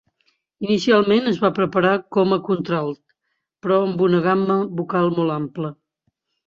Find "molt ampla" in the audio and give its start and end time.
5.21-5.77